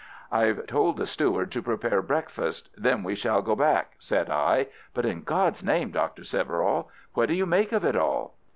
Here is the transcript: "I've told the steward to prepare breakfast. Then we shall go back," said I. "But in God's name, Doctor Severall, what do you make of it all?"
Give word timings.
"I've 0.31 0.65
told 0.65 0.97
the 0.97 1.05
steward 1.05 1.51
to 1.51 1.61
prepare 1.61 2.01
breakfast. 2.01 2.69
Then 2.75 3.03
we 3.03 3.13
shall 3.13 3.43
go 3.43 3.55
back," 3.55 3.97
said 3.99 4.31
I. 4.31 4.65
"But 4.95 5.05
in 5.05 5.21
God's 5.21 5.63
name, 5.63 5.91
Doctor 5.91 6.23
Severall, 6.23 6.89
what 7.13 7.27
do 7.27 7.35
you 7.35 7.45
make 7.45 7.71
of 7.71 7.85
it 7.85 7.95
all?" 7.95 8.33